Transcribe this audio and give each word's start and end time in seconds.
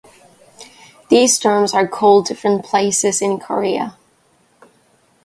These 1.09 1.37
terms 1.37 1.75
are 1.75 1.87
called 1.87 2.25
different 2.25 2.65
places 2.65 3.21
in 3.21 3.37
Korea. 3.37 3.97